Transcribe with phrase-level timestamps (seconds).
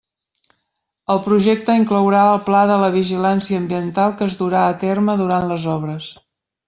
[1.15, 5.47] El Projecte inclourà el Pla de la vigilància ambiental que es durà a terme durant
[5.53, 6.09] les obres.